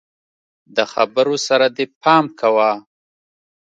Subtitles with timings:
[0.75, 2.71] د خبرو سره دي پام کوه!